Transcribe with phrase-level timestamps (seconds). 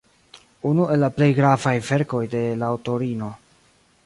[0.69, 3.35] Unu el la plej gravaj verkoj de la aŭtorino.